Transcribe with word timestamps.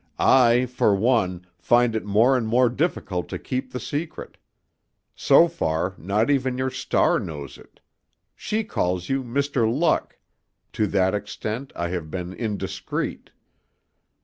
I, 0.17 0.65
for 0.65 0.95
one, 0.95 1.45
find 1.59 1.95
it 1.95 2.03
more 2.03 2.35
and 2.35 2.47
more 2.47 2.69
difficult 2.69 3.29
to 3.29 3.37
keep 3.37 3.71
the 3.71 3.79
secret. 3.79 4.35
So 5.13 5.47
far, 5.47 5.93
not 5.95 6.31
even 6.31 6.57
your 6.57 6.71
star 6.71 7.19
knows 7.19 7.55
it. 7.59 7.81
She 8.35 8.63
calls 8.63 9.09
you 9.09 9.23
'Mr. 9.23 9.71
Luck'... 9.71 10.17
to 10.73 10.87
that 10.87 11.13
extent 11.13 11.71
I 11.75 11.89
have 11.89 12.09
been 12.09 12.33
indiscreet...." 12.33 13.29